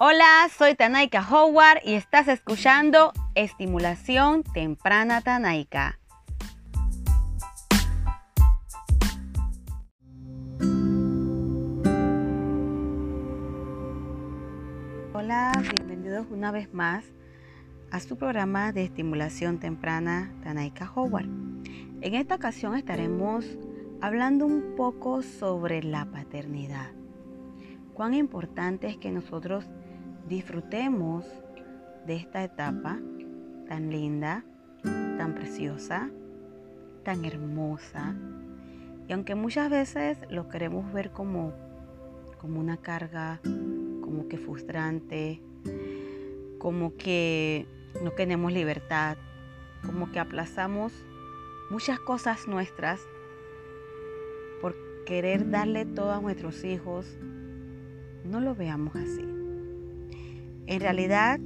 Hola, 0.00 0.48
soy 0.56 0.76
Tanaika 0.76 1.26
Howard 1.28 1.80
y 1.84 1.94
estás 1.94 2.28
escuchando 2.28 3.12
Estimulación 3.34 4.44
Temprana 4.44 5.22
Tanaika. 5.22 5.98
Hola, 15.12 15.50
bienvenidos 15.74 16.28
una 16.30 16.52
vez 16.52 16.72
más 16.72 17.04
a 17.90 17.98
su 17.98 18.16
programa 18.16 18.70
de 18.70 18.84
estimulación 18.84 19.58
temprana 19.58 20.32
Tanaika 20.44 20.92
Howard. 20.94 21.26
En 22.02 22.14
esta 22.14 22.36
ocasión 22.36 22.76
estaremos 22.76 23.44
hablando 24.00 24.46
un 24.46 24.76
poco 24.76 25.22
sobre 25.22 25.82
la 25.82 26.04
paternidad. 26.04 26.92
Cuán 27.94 28.14
importante 28.14 28.86
es 28.86 28.96
que 28.96 29.10
nosotros 29.10 29.68
disfrutemos 30.28 31.24
de 32.06 32.16
esta 32.16 32.44
etapa 32.44 32.98
tan 33.66 33.90
linda, 33.90 34.44
tan 34.82 35.34
preciosa, 35.34 36.10
tan 37.02 37.24
hermosa. 37.24 38.14
Y 39.08 39.12
aunque 39.12 39.34
muchas 39.34 39.70
veces 39.70 40.18
lo 40.30 40.48
queremos 40.48 40.92
ver 40.92 41.10
como, 41.10 41.52
como 42.38 42.60
una 42.60 42.76
carga, 42.76 43.40
como 43.42 44.28
que 44.28 44.36
frustrante, 44.36 45.40
como 46.58 46.96
que 46.96 47.66
no 48.02 48.10
tenemos 48.12 48.52
libertad, 48.52 49.16
como 49.84 50.12
que 50.12 50.18
aplazamos 50.18 50.92
muchas 51.70 52.00
cosas 52.00 52.46
nuestras 52.46 53.00
por 54.60 54.76
querer 55.06 55.50
darle 55.50 55.86
todo 55.86 56.12
a 56.12 56.20
nuestros 56.20 56.64
hijos, 56.64 57.18
no 58.24 58.40
lo 58.40 58.54
veamos 58.54 58.94
así. 58.96 59.37
En 60.68 60.80
realidad, 60.80 61.40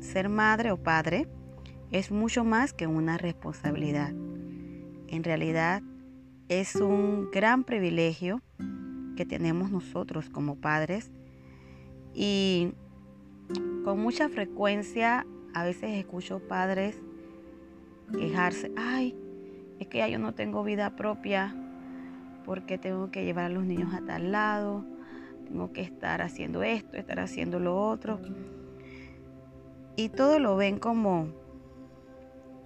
ser 0.00 0.30
madre 0.30 0.70
o 0.70 0.82
padre 0.82 1.28
es 1.90 2.10
mucho 2.10 2.42
más 2.42 2.72
que 2.72 2.86
una 2.86 3.18
responsabilidad. 3.18 4.14
En 5.08 5.22
realidad, 5.24 5.82
es 6.48 6.74
un 6.76 7.30
gran 7.30 7.64
privilegio 7.64 8.40
que 9.14 9.26
tenemos 9.26 9.70
nosotros 9.70 10.30
como 10.30 10.56
padres 10.56 11.12
y 12.14 12.72
con 13.84 14.00
mucha 14.00 14.30
frecuencia 14.30 15.26
a 15.52 15.64
veces 15.64 15.90
escucho 15.90 16.38
padres 16.40 16.96
quejarse, 18.18 18.72
ay, 18.74 19.14
es 19.80 19.86
que 19.88 19.98
ya 19.98 20.08
yo 20.08 20.18
no 20.18 20.32
tengo 20.32 20.64
vida 20.64 20.96
propia 20.96 21.54
porque 22.46 22.78
tengo 22.78 23.10
que 23.10 23.22
llevar 23.22 23.44
a 23.44 23.50
los 23.50 23.66
niños 23.66 23.92
a 23.92 24.00
tal 24.00 24.32
lado, 24.32 24.95
tengo 25.46 25.72
que 25.72 25.82
estar 25.82 26.22
haciendo 26.22 26.62
esto, 26.62 26.96
estar 26.96 27.20
haciendo 27.20 27.58
lo 27.58 27.80
otro. 27.80 28.20
Y 29.96 30.10
todo 30.10 30.38
lo 30.38 30.56
ven 30.56 30.78
como, 30.78 31.28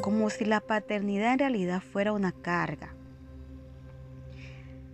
como 0.00 0.30
si 0.30 0.44
la 0.44 0.60
paternidad 0.60 1.34
en 1.34 1.38
realidad 1.38 1.82
fuera 1.82 2.12
una 2.12 2.32
carga. 2.32 2.94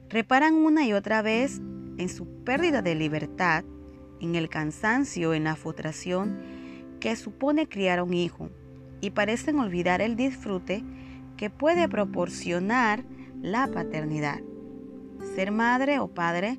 Reparan 0.08 0.54
una 0.54 0.86
y 0.86 0.92
otra 0.92 1.22
vez 1.22 1.60
en 1.98 2.08
su 2.08 2.26
pérdida 2.44 2.82
de 2.82 2.94
libertad, 2.94 3.64
en 4.20 4.34
el 4.34 4.48
cansancio, 4.48 5.34
en 5.34 5.44
la 5.44 5.56
frustración 5.56 6.38
que 7.00 7.16
supone 7.16 7.68
criar 7.68 7.98
a 7.98 8.04
un 8.04 8.14
hijo 8.14 8.50
y 9.00 9.10
parecen 9.10 9.58
olvidar 9.58 10.00
el 10.00 10.16
disfrute 10.16 10.84
que 11.36 11.50
puede 11.50 11.88
proporcionar 11.88 13.04
la 13.42 13.68
paternidad. 13.68 14.40
Ser 15.34 15.50
madre 15.50 15.98
o 15.98 16.08
padre 16.08 16.58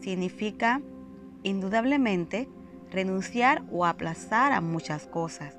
significa 0.00 0.80
indudablemente 1.42 2.48
renunciar 2.90 3.64
o 3.70 3.84
aplazar 3.84 4.52
a 4.52 4.60
muchas 4.60 5.06
cosas. 5.06 5.58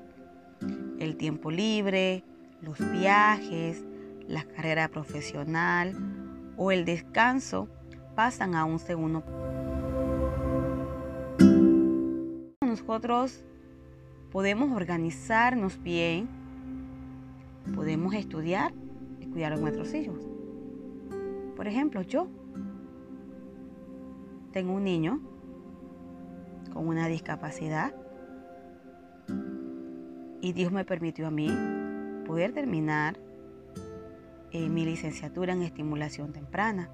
El 0.98 1.16
tiempo 1.16 1.50
libre, 1.50 2.24
los 2.60 2.78
viajes, 2.92 3.84
la 4.26 4.44
carrera 4.44 4.88
profesional 4.88 5.94
o 6.56 6.72
el 6.72 6.84
descanso 6.84 7.68
pasan 8.14 8.54
a 8.54 8.64
un 8.64 8.78
segundo. 8.78 9.24
Nosotros 12.60 13.44
podemos 14.30 14.76
organizarnos 14.76 15.82
bien, 15.82 16.28
podemos 17.74 18.14
estudiar 18.14 18.72
y 19.20 19.26
cuidar 19.26 19.52
a 19.52 19.56
nuestros 19.56 19.94
hijos. 19.94 20.28
Por 21.56 21.66
ejemplo, 21.66 22.02
yo 22.02 22.28
tengo 24.52 24.72
un 24.72 24.84
niño 24.84 25.20
con 26.72 26.86
una 26.86 27.08
discapacidad 27.08 27.94
y 30.40 30.52
Dios 30.52 30.72
me 30.72 30.84
permitió 30.84 31.26
a 31.26 31.30
mí 31.30 31.50
poder 32.26 32.52
terminar 32.52 33.18
eh, 34.52 34.68
mi 34.68 34.84
licenciatura 34.84 35.52
en 35.52 35.62
estimulación 35.62 36.32
temprana. 36.32 36.90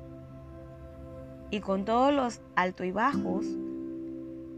Y 1.51 1.61
con 1.61 1.85
todos 1.85 2.13
los 2.13 2.43
altos 2.57 2.87
y 2.87 2.91
bajos 2.91 3.47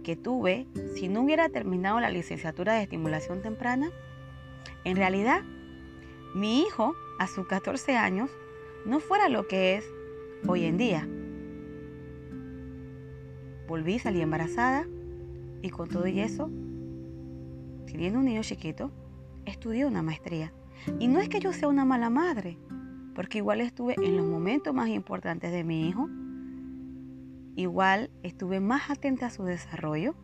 que 0.02 0.16
tuve, 0.16 0.66
si 0.94 1.08
no 1.08 1.22
hubiera 1.22 1.48
terminado 1.50 2.00
la 2.00 2.10
licenciatura 2.10 2.74
de 2.74 2.82
estimulación 2.82 3.42
temprana, 3.42 3.90
en 4.84 4.96
realidad 4.96 5.42
mi 6.34 6.62
hijo 6.62 6.94
a 7.18 7.26
sus 7.26 7.46
14 7.46 7.96
años 7.96 8.30
no 8.86 9.00
fuera 9.00 9.28
lo 9.28 9.46
que 9.46 9.76
es 9.76 9.84
hoy 10.46 10.64
en 10.64 10.78
día. 10.78 11.06
Volví, 13.68 13.98
salí 13.98 14.22
embarazada 14.22 14.86
y 15.60 15.68
con 15.68 15.90
todo 15.90 16.06
y 16.06 16.20
eso, 16.20 16.50
teniendo 17.86 18.18
un 18.18 18.24
niño 18.24 18.40
chiquito, 18.40 18.90
estudié 19.44 19.84
una 19.84 20.02
maestría. 20.02 20.54
Y 20.98 21.06
no 21.06 21.20
es 21.20 21.28
que 21.28 21.38
yo 21.38 21.52
sea 21.52 21.68
una 21.68 21.84
mala 21.84 22.08
madre, 22.08 22.56
porque 23.14 23.38
igual 23.38 23.60
estuve 23.60 23.94
en 24.02 24.16
los 24.16 24.26
momentos 24.26 24.72
más 24.72 24.88
importantes 24.88 25.52
de 25.52 25.64
mi 25.64 25.86
hijo, 25.86 26.08
igual 27.56 28.10
estuve 28.22 28.58
más 28.60 28.88
atenta 28.88 29.26
a 29.26 29.30
su 29.30 29.44
desarrollo, 29.44 30.14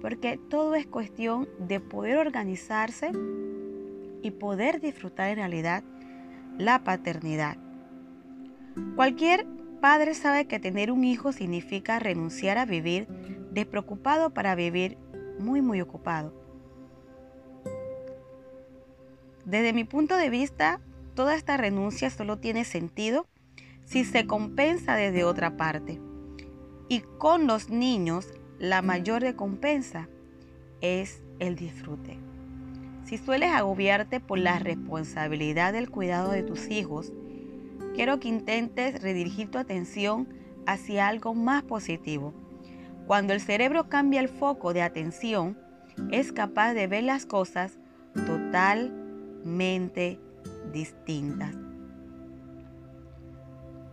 porque 0.00 0.40
todo 0.50 0.74
es 0.74 0.88
cuestión 0.88 1.48
de 1.60 1.78
poder 1.78 2.18
organizarse 2.18 3.12
y 4.20 4.32
poder 4.32 4.80
disfrutar 4.80 5.30
en 5.30 5.36
realidad 5.36 5.84
la 6.58 6.82
paternidad. 6.82 7.56
Cualquier 8.96 9.46
padre 9.76 10.14
sabe 10.14 10.46
que 10.46 10.58
tener 10.58 10.90
un 10.90 11.04
hijo 11.04 11.32
significa 11.32 11.98
renunciar 11.98 12.58
a 12.58 12.66
vivir 12.66 13.06
despreocupado 13.50 14.30
para 14.30 14.54
vivir 14.54 14.98
muy, 15.38 15.62
muy 15.62 15.80
ocupado. 15.80 16.34
Desde 19.44 19.72
mi 19.72 19.84
punto 19.84 20.16
de 20.16 20.28
vista, 20.28 20.80
toda 21.14 21.36
esta 21.36 21.56
renuncia 21.56 22.10
solo 22.10 22.38
tiene 22.38 22.64
sentido 22.64 23.26
si 23.84 24.04
se 24.04 24.26
compensa 24.26 24.96
desde 24.96 25.24
otra 25.24 25.56
parte. 25.56 26.00
Y 26.88 27.00
con 27.18 27.46
los 27.46 27.70
niños, 27.70 28.26
la 28.58 28.82
mayor 28.82 29.22
recompensa 29.22 30.08
es 30.80 31.22
el 31.38 31.56
disfrute. 31.56 32.18
Si 33.04 33.18
sueles 33.18 33.52
agobiarte 33.52 34.18
por 34.18 34.38
la 34.38 34.58
responsabilidad 34.58 35.72
del 35.72 35.90
cuidado 35.90 36.32
de 36.32 36.42
tus 36.42 36.68
hijos, 36.68 37.12
quiero 37.96 38.20
que 38.20 38.28
intentes 38.28 39.02
redirigir 39.02 39.50
tu 39.50 39.58
atención 39.58 40.28
hacia 40.66 41.08
algo 41.08 41.34
más 41.34 41.62
positivo. 41.62 42.34
Cuando 43.06 43.32
el 43.32 43.40
cerebro 43.40 43.88
cambia 43.88 44.20
el 44.20 44.28
foco 44.28 44.74
de 44.74 44.82
atención, 44.82 45.58
es 46.10 46.30
capaz 46.30 46.74
de 46.74 46.86
ver 46.88 47.04
las 47.04 47.24
cosas 47.24 47.78
totalmente 48.26 50.20
distintas. 50.72 51.56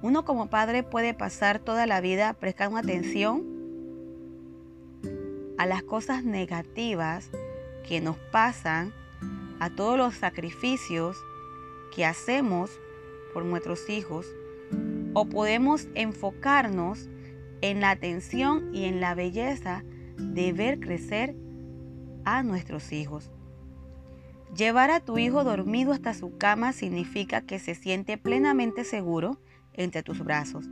Uno 0.01 0.25
como 0.25 0.49
padre 0.49 0.83
puede 0.83 1.13
pasar 1.13 1.59
toda 1.59 1.87
la 1.87 2.01
vida 2.01 2.33
prestando 2.33 2.77
atención 2.77 3.45
a 5.57 5.65
las 5.65 5.81
cosas 5.83 6.25
negativas 6.25 7.29
que 7.87 8.01
nos 8.01 8.17
pasan, 8.33 8.91
a 9.61 9.69
todos 9.69 9.97
los 9.97 10.15
sacrificios 10.15 11.15
que 11.95 12.03
hacemos 12.03 12.69
por 13.33 13.45
nuestros 13.45 13.89
hijos 13.89 14.27
o 15.13 15.25
podemos 15.25 15.87
enfocarnos 15.95 17.09
en 17.61 17.81
la 17.81 17.91
atención 17.91 18.73
y 18.73 18.85
en 18.85 18.99
la 18.99 19.15
belleza 19.15 19.83
de 20.17 20.53
ver 20.53 20.79
crecer 20.79 21.35
a 22.25 22.43
nuestros 22.43 22.91
hijos. 22.91 23.31
Llevar 24.55 24.91
a 24.91 24.99
tu 24.99 25.17
hijo 25.17 25.43
dormido 25.43 25.93
hasta 25.93 26.13
su 26.13 26.37
cama 26.37 26.73
significa 26.73 27.41
que 27.41 27.59
se 27.59 27.73
siente 27.73 28.17
plenamente 28.17 28.83
seguro 28.83 29.39
entre 29.73 30.03
tus 30.03 30.19
brazos. 30.19 30.69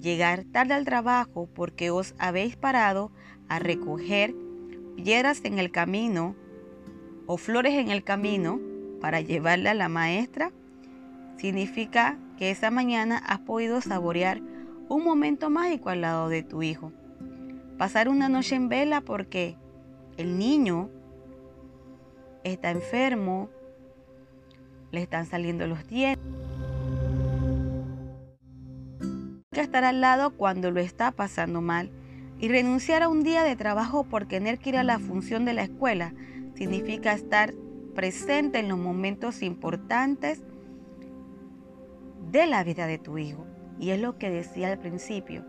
Llegar 0.00 0.44
tarde 0.44 0.74
al 0.74 0.84
trabajo 0.84 1.48
porque 1.54 1.90
os 1.90 2.14
habéis 2.18 2.56
parado 2.56 3.12
a 3.48 3.58
recoger 3.58 4.34
piedras 4.96 5.40
en 5.44 5.58
el 5.58 5.70
camino 5.70 6.34
o 7.26 7.36
flores 7.36 7.74
en 7.74 7.90
el 7.90 8.02
camino 8.02 8.60
para 9.00 9.20
llevarle 9.20 9.68
a 9.68 9.74
la 9.74 9.88
maestra 9.88 10.52
significa 11.36 12.18
que 12.38 12.50
esa 12.50 12.70
mañana 12.70 13.18
has 13.18 13.40
podido 13.40 13.80
saborear 13.80 14.40
un 14.88 15.04
momento 15.04 15.50
mágico 15.50 15.88
al 15.90 16.02
lado 16.02 16.28
de 16.28 16.42
tu 16.42 16.62
hijo. 16.62 16.92
pasar 17.78 18.08
una 18.08 18.28
noche 18.28 18.54
en 18.54 18.68
vela 18.68 19.00
porque 19.00 19.56
el 20.16 20.38
niño 20.38 20.88
está 22.44 22.70
enfermo, 22.70 23.48
le 24.92 25.02
están 25.02 25.26
saliendo 25.26 25.66
los 25.66 25.86
dientes. 25.88 26.22
que 29.52 29.60
estar 29.60 29.84
al 29.84 30.00
lado 30.00 30.30
cuando 30.30 30.70
lo 30.70 30.80
está 30.80 31.10
pasando 31.10 31.60
mal 31.60 31.90
y 32.38 32.48
renunciar 32.48 33.02
a 33.02 33.08
un 33.08 33.22
día 33.22 33.42
de 33.42 33.54
trabajo 33.54 34.04
por 34.04 34.26
tener 34.26 34.58
que 34.58 34.70
ir 34.70 34.76
a 34.78 34.82
la 34.82 34.98
función 34.98 35.44
de 35.44 35.52
la 35.52 35.62
escuela 35.62 36.14
significa 36.54 37.12
estar 37.12 37.52
presente 37.94 38.58
en 38.58 38.68
los 38.68 38.78
momentos 38.78 39.42
importantes 39.42 40.42
de 42.32 42.46
la 42.46 42.64
vida 42.64 42.86
de 42.86 42.98
tu 42.98 43.18
hijo. 43.18 43.46
Y 43.78 43.90
es 43.90 44.00
lo 44.00 44.16
que 44.16 44.30
decía 44.30 44.72
al 44.72 44.78
principio. 44.78 45.44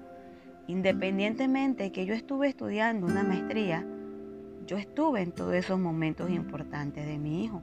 Independientemente 0.67 1.91
que 1.91 2.05
yo 2.05 2.13
estuve 2.13 2.49
estudiando 2.49 3.07
una 3.07 3.23
maestría, 3.23 3.87
yo 4.67 4.77
estuve 4.77 5.21
en 5.21 5.31
todos 5.31 5.53
esos 5.53 5.79
momentos 5.79 6.29
importantes 6.29 7.05
de 7.05 7.17
mi 7.17 7.45
hijo. 7.45 7.61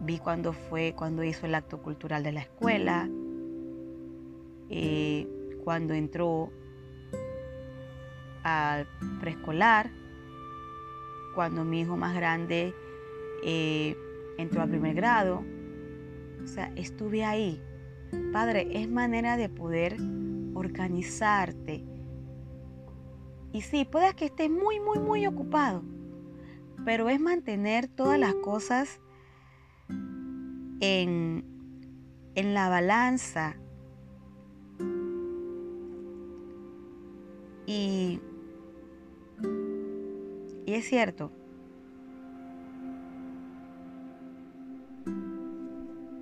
Vi 0.00 0.18
cuando 0.18 0.52
fue, 0.52 0.94
cuando 0.96 1.22
hizo 1.22 1.46
el 1.46 1.54
acto 1.54 1.80
cultural 1.80 2.22
de 2.22 2.32
la 2.32 2.40
escuela, 2.40 3.08
eh, 4.70 5.26
cuando 5.64 5.94
entró 5.94 6.50
al 8.42 8.86
preescolar, 9.20 9.90
cuando 11.34 11.64
mi 11.64 11.80
hijo 11.80 11.96
más 11.96 12.14
grande 12.14 12.74
eh, 13.44 13.96
entró 14.36 14.62
al 14.62 14.68
primer 14.68 14.94
grado. 14.94 15.44
O 16.42 16.46
sea, 16.46 16.72
estuve 16.76 17.24
ahí. 17.24 17.62
Padre, 18.32 18.68
es 18.72 18.88
manera 18.88 19.36
de 19.36 19.48
poder 19.48 19.96
organizarte. 20.54 21.84
Y 23.52 23.62
sí, 23.62 23.84
puede 23.84 24.14
que 24.14 24.26
estés 24.26 24.50
muy, 24.50 24.80
muy, 24.80 24.98
muy 24.98 25.26
ocupado, 25.26 25.82
pero 26.84 27.08
es 27.08 27.20
mantener 27.20 27.88
todas 27.88 28.18
las 28.18 28.34
cosas 28.34 29.00
en, 30.80 31.44
en 32.34 32.54
la 32.54 32.68
balanza. 32.68 33.56
Y, 37.66 38.20
y 40.66 40.72
es 40.72 40.88
cierto, 40.88 41.30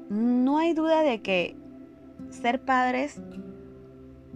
no 0.09 0.59
hay 0.59 0.73
duda 0.73 1.03
de 1.03 1.23
que 1.23 1.56
ser 2.37 2.65
padres 2.65 3.21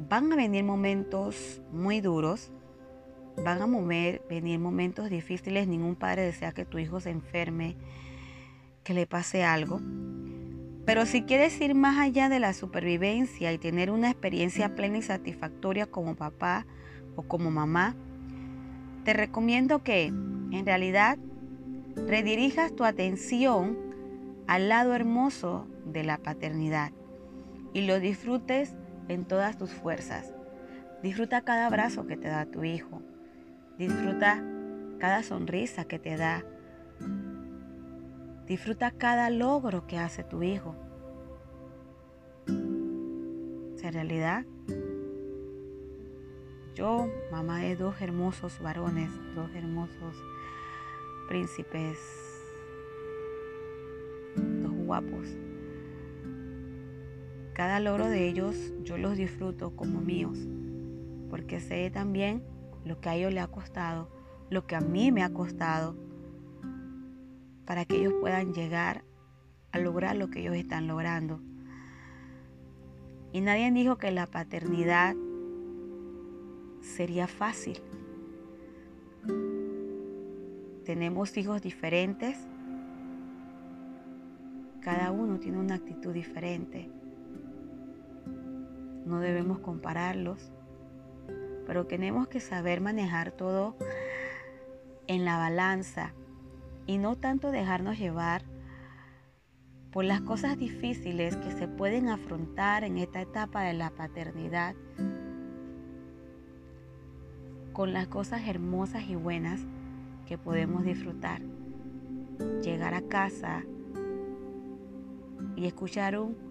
van 0.08 0.32
a 0.32 0.36
venir 0.36 0.64
momentos 0.64 1.60
muy 1.70 2.00
duros, 2.00 2.50
van 3.36 3.62
a 3.62 3.66
mover, 3.66 4.22
venir 4.28 4.58
momentos 4.58 5.10
difíciles. 5.10 5.68
Ningún 5.68 5.94
padre 5.94 6.22
desea 6.22 6.52
que 6.52 6.64
tu 6.64 6.78
hijo 6.78 7.00
se 7.00 7.10
enferme, 7.10 7.76
que 8.82 8.94
le 8.94 9.06
pase 9.06 9.44
algo. 9.44 9.80
Pero 10.86 11.06
si 11.06 11.22
quieres 11.22 11.60
ir 11.60 11.74
más 11.74 11.98
allá 11.98 12.28
de 12.28 12.40
la 12.40 12.52
supervivencia 12.54 13.52
y 13.52 13.58
tener 13.58 13.90
una 13.90 14.10
experiencia 14.10 14.74
plena 14.74 14.98
y 14.98 15.02
satisfactoria 15.02 15.86
como 15.86 16.16
papá 16.16 16.66
o 17.16 17.22
como 17.22 17.50
mamá, 17.50 17.94
te 19.04 19.12
recomiendo 19.12 19.82
que 19.82 20.06
en 20.06 20.66
realidad 20.66 21.18
redirijas 21.94 22.74
tu 22.74 22.84
atención 22.84 23.78
al 24.46 24.68
lado 24.68 24.94
hermoso 24.94 25.68
de 25.84 26.02
la 26.02 26.18
paternidad 26.18 26.92
y 27.72 27.86
lo 27.86 28.00
disfrutes 28.00 28.74
en 29.08 29.24
todas 29.24 29.58
tus 29.58 29.70
fuerzas. 29.70 30.32
Disfruta 31.02 31.42
cada 31.42 31.66
abrazo 31.66 32.06
que 32.06 32.16
te 32.16 32.28
da 32.28 32.46
tu 32.46 32.64
hijo. 32.64 33.02
Disfruta 33.78 34.42
cada 34.98 35.22
sonrisa 35.22 35.84
que 35.84 35.98
te 35.98 36.16
da. 36.16 36.44
Disfruta 38.46 38.90
cada 38.90 39.30
logro 39.30 39.86
que 39.86 39.98
hace 39.98 40.24
tu 40.24 40.42
hijo. 40.42 40.76
En 43.90 43.94
realidad, 43.94 44.44
yo, 46.76 47.08
mamá 47.32 47.58
de 47.58 47.74
dos 47.74 48.00
hermosos 48.00 48.60
varones, 48.60 49.10
dos 49.34 49.50
hermosos 49.52 50.14
príncipes, 51.28 51.98
dos 54.36 54.72
guapos, 54.72 55.26
cada 57.60 57.78
logro 57.78 58.08
de 58.08 58.26
ellos 58.26 58.56
yo 58.84 58.96
los 58.96 59.18
disfruto 59.18 59.76
como 59.76 60.00
míos, 60.00 60.38
porque 61.28 61.60
sé 61.60 61.90
también 61.90 62.42
lo 62.86 63.02
que 63.02 63.10
a 63.10 63.16
ellos 63.16 63.34
les 63.34 63.42
ha 63.42 63.48
costado, 63.48 64.08
lo 64.48 64.66
que 64.66 64.76
a 64.76 64.80
mí 64.80 65.12
me 65.12 65.22
ha 65.22 65.28
costado, 65.28 65.94
para 67.66 67.84
que 67.84 67.96
ellos 67.96 68.14
puedan 68.18 68.54
llegar 68.54 69.04
a 69.72 69.78
lograr 69.78 70.16
lo 70.16 70.30
que 70.30 70.40
ellos 70.40 70.56
están 70.56 70.86
logrando. 70.86 71.42
Y 73.30 73.42
nadie 73.42 73.70
dijo 73.72 73.98
que 73.98 74.10
la 74.10 74.26
paternidad 74.26 75.14
sería 76.80 77.26
fácil. 77.26 77.78
Tenemos 80.86 81.36
hijos 81.36 81.60
diferentes, 81.60 82.38
cada 84.80 85.10
uno 85.10 85.38
tiene 85.38 85.58
una 85.58 85.74
actitud 85.74 86.14
diferente 86.14 86.90
no 89.10 89.20
debemos 89.20 89.58
compararlos, 89.58 90.52
pero 91.66 91.86
tenemos 91.86 92.28
que 92.28 92.40
saber 92.40 92.80
manejar 92.80 93.32
todo 93.32 93.76
en 95.06 95.24
la 95.24 95.36
balanza 95.36 96.14
y 96.86 96.98
no 96.98 97.16
tanto 97.16 97.50
dejarnos 97.50 97.98
llevar 97.98 98.42
por 99.92 100.04
las 100.04 100.20
cosas 100.20 100.56
difíciles 100.56 101.36
que 101.36 101.50
se 101.50 101.66
pueden 101.66 102.08
afrontar 102.08 102.84
en 102.84 102.96
esta 102.96 103.20
etapa 103.20 103.62
de 103.62 103.74
la 103.74 103.90
paternidad, 103.90 104.76
con 107.72 107.92
las 107.92 108.06
cosas 108.06 108.46
hermosas 108.46 109.02
y 109.08 109.16
buenas 109.16 109.60
que 110.26 110.38
podemos 110.38 110.84
disfrutar. 110.84 111.42
Llegar 112.62 112.94
a 112.94 113.02
casa 113.02 113.64
y 115.56 115.66
escuchar 115.66 116.18
un 116.18 116.49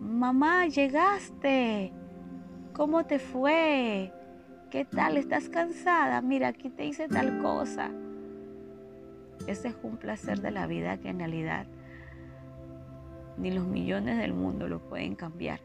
Mamá, 0.00 0.66
llegaste. 0.66 1.92
¿Cómo 2.72 3.04
te 3.04 3.18
fue? 3.18 4.10
¿Qué 4.70 4.86
tal? 4.86 5.18
¿Estás 5.18 5.50
cansada? 5.50 6.22
Mira, 6.22 6.48
aquí 6.48 6.70
te 6.70 6.86
hice 6.86 7.06
tal 7.06 7.42
cosa. 7.42 7.90
Ese 9.46 9.68
es 9.68 9.76
un 9.82 9.98
placer 9.98 10.40
de 10.40 10.52
la 10.52 10.66
vida 10.66 10.96
que 10.96 11.10
en 11.10 11.18
realidad 11.18 11.66
ni 13.36 13.50
los 13.50 13.66
millones 13.66 14.16
del 14.16 14.32
mundo 14.32 14.68
lo 14.68 14.80
pueden 14.80 15.16
cambiar. 15.16 15.60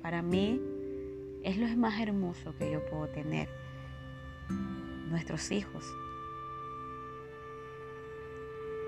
Para 0.00 0.22
mí 0.22 0.62
es 1.44 1.58
lo 1.58 1.66
más 1.76 2.00
hermoso 2.00 2.54
que 2.56 2.72
yo 2.72 2.82
puedo 2.86 3.06
tener. 3.08 3.50
Nuestros 5.10 5.50
hijos. 5.50 5.84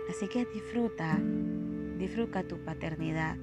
Así 0.08 0.26
que 0.28 0.46
disfruta 0.46 1.18
Disfruta 2.02 2.42
tu 2.42 2.58
paternidad. 2.64 3.36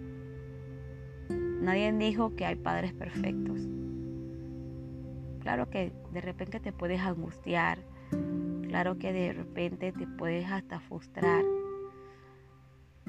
Nadie 1.30 1.94
dijo 1.94 2.36
que 2.36 2.46
hay 2.46 2.58
padres 2.58 2.92
perfectos. 2.92 3.62
Claro 5.40 5.70
que 5.70 5.94
de 6.12 6.20
repente 6.20 6.60
te 6.60 6.74
puedes 6.74 7.00
angustiar. 7.00 7.80
Claro 8.68 9.00
que 9.00 9.14
de 9.14 9.32
repente 9.32 9.94
te 9.94 10.06
puedes 10.08 10.52
hasta 10.52 10.82
frustrar. 10.82 11.46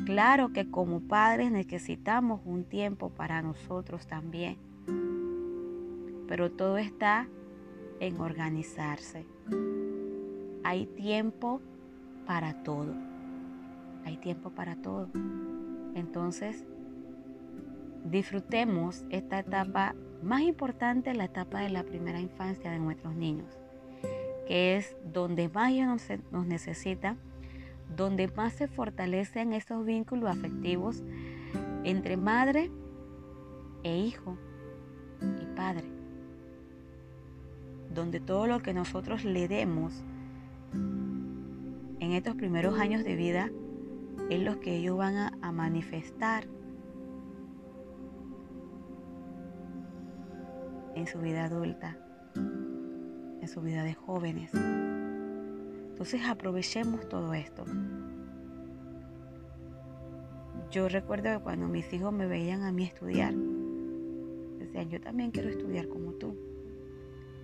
Claro 0.07 0.52
que 0.52 0.71
como 0.71 1.00
padres 1.00 1.50
necesitamos 1.50 2.42
un 2.45 2.62
tiempo 2.62 3.11
para 3.11 3.42
nosotros 3.42 4.07
también. 4.07 4.57
Pero 6.28 6.52
todo 6.52 6.78
está 6.78 7.26
en 7.99 8.21
organizarse. 8.21 9.26
Hay 10.62 10.87
tiempo 10.87 11.61
para 12.25 12.62
todo 12.62 13.10
hay 14.04 14.16
tiempo 14.16 14.50
para 14.50 14.76
todo. 14.76 15.09
Entonces, 15.95 16.64
disfrutemos 18.04 19.04
esta 19.11 19.40
etapa 19.40 19.95
más 20.23 20.42
importante, 20.42 21.14
la 21.14 21.25
etapa 21.25 21.61
de 21.61 21.71
la 21.71 21.85
primera 21.85 22.21
infancia 22.21 22.71
de 22.71 22.78
nuestros 22.78 23.14
niños, 23.14 23.59
que 24.47 24.76
es 24.76 24.97
donde 25.12 25.49
más 25.49 25.73
ellos 25.73 26.02
nos, 26.30 26.47
necesitan, 26.47 27.19
donde 27.97 28.28
más 28.28 28.52
se 28.52 28.69
fortalecen 28.69 29.52
esos 29.52 29.85
vínculos 29.85 30.30
afectivos 30.30 31.02
entre 31.85 32.16
madre 32.16 32.71
e 33.83 33.99
hijo 33.99 34.37
y 35.21 35.57
padre, 35.57 35.88
donde 37.92 38.21
todo 38.21 38.47
lo 38.47 38.61
que 38.61 38.75
nosotros 38.75 39.25
le 39.25 39.49
demos 39.49 40.04
en 40.73 42.12
estos 42.12 42.35
primeros 42.35 42.78
años 42.78 43.04
de 43.04 43.16
vida 43.16 43.50
es 44.29 44.43
lo 44.43 44.61
que 44.61 44.77
ellos 44.77 44.97
van 44.97 45.17
a, 45.17 45.53
manifestar 45.53 46.47
en 50.95 51.07
su 51.07 51.19
vida 51.21 51.45
adulta. 51.45 51.97
en 52.35 53.49
su 53.49 53.62
vida 53.62 53.83
de 53.85 53.95
jóvenes. 53.95 54.53
Entonces 54.53 56.21
aprovechemos 56.27 57.09
todo 57.09 57.33
esto. 57.35 57.65
Yo 60.71 60.89
recuerdo 60.89 61.31
que 61.37 61.43
cuando 61.43 61.67
mis 61.67 61.93
hijos 61.93 62.12
me 62.12 62.27
veían 62.27 62.62
a 62.62 62.71
mí 62.71 62.85
estudiar, 62.85 63.35
decían, 64.59 64.89
yo 64.89 65.00
también 65.00 65.31
quiero 65.31 65.49
estudiar 65.49 65.89
como 65.89 66.12
tú. 66.12 66.37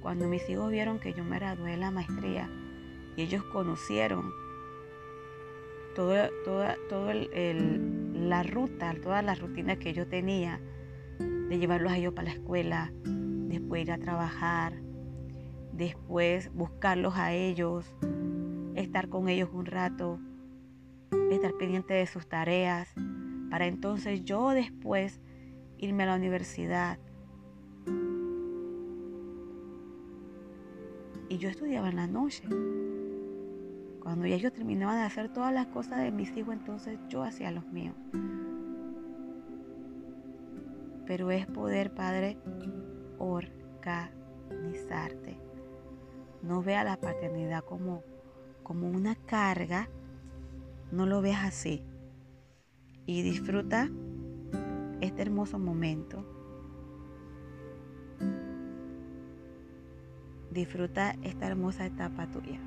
Cuando 0.01 0.29
mis 0.29 0.49
hijos 0.49 0.71
vieron 0.71 1.01
que 1.01 1.13
yo 1.13 1.25
me 1.25 1.37
gradué 1.37 1.73
de 1.73 1.77
la 1.77 1.91
maestría 1.91 2.49
y 3.17 3.23
ellos 3.23 3.43
conocieron 3.53 4.31
toda, 5.97 6.29
toda, 6.45 6.77
todo 6.91 7.11
la 7.15 8.43
ruta, 8.43 8.95
todas 9.03 9.25
las 9.25 9.41
rutinas 9.41 9.79
que 9.79 9.95
yo 9.95 10.07
tenía, 10.07 10.61
de 11.19 11.59
llevarlos 11.59 11.91
a 11.91 11.97
ellos 11.97 12.13
para 12.13 12.29
la 12.29 12.35
escuela, 12.35 12.93
después 13.03 13.83
ir 13.83 13.93
a 13.93 13.99
trabajar, 13.99 14.75
después 15.73 16.53
buscarlos 16.53 17.17
a 17.17 17.33
ellos, 17.33 17.97
estar 18.75 19.09
con 19.09 19.31
ellos 19.31 19.49
un 19.55 19.65
rato, 19.65 20.21
estar 21.31 21.55
pendiente 21.55 21.95
de 21.95 22.07
sus 22.07 22.29
tareas, 22.29 22.93
para 23.51 23.67
entonces 23.67 24.23
yo 24.23 24.51
después 24.51 25.23
irme 25.79 26.03
a 26.03 26.07
la 26.07 26.17
universidad. 26.17 26.99
Y 31.31 31.39
yo 31.39 31.49
estudiaba 31.49 31.89
en 31.89 31.97
la 31.97 32.07
noche. 32.07 32.43
Cuando 34.07 34.25
ya 34.25 34.37
yo 34.37 34.53
terminaba 34.53 34.95
de 34.95 35.03
hacer 35.03 35.31
todas 35.31 35.53
las 35.53 35.67
cosas 35.67 35.99
de 35.99 36.13
mis 36.13 36.31
hijos, 36.37 36.55
entonces 36.55 36.97
yo 37.09 37.25
hacía 37.25 37.51
los 37.51 37.67
míos. 37.73 37.97
Pero 41.07 41.33
es 41.33 41.45
poder, 41.49 41.93
Padre, 41.93 42.39
organizarte. 43.19 45.41
No 46.41 46.63
vea 46.63 46.85
la 46.85 47.01
paternidad 47.01 47.65
como, 47.65 48.05
como 48.63 48.89
una 48.89 49.17
carga. 49.17 49.89
No 50.93 51.07
lo 51.07 51.21
veas 51.21 51.45
así. 51.45 51.83
Y 53.07 53.23
disfruta 53.23 53.91
este 55.01 55.23
hermoso 55.23 55.59
momento. 55.59 56.25
Disfruta 60.53 61.17
esta 61.25 61.49
hermosa 61.49 61.87
etapa 61.87 62.31
tuya. 62.31 62.61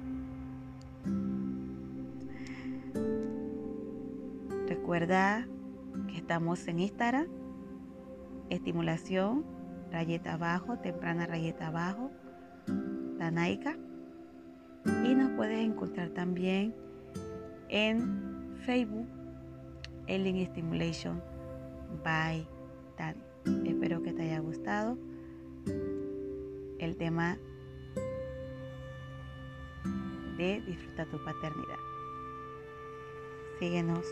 Recuerda 4.90 5.48
que 6.08 6.18
estamos 6.18 6.68
en 6.68 6.80
Instagram, 6.80 7.28
estimulación, 8.50 9.46
rayeta 9.92 10.34
abajo, 10.34 10.80
temprana 10.80 11.28
rayeta 11.28 11.68
abajo, 11.68 12.10
Tanaika. 13.20 13.78
Y 15.06 15.14
nos 15.14 15.30
puedes 15.34 15.60
encontrar 15.60 16.10
también 16.10 16.74
en 17.68 18.58
Facebook, 18.66 19.06
Elling 20.08 20.44
Stimulation 20.48 21.22
by 22.04 22.48
Tani. 22.98 23.22
Espero 23.70 24.02
que 24.02 24.12
te 24.12 24.24
haya 24.24 24.40
gustado 24.40 24.98
el 26.80 26.98
tema 26.98 27.38
de 30.36 30.64
disfrutar 30.66 31.06
tu 31.12 31.24
paternidad. 31.24 31.78
Síguenos. 33.60 34.04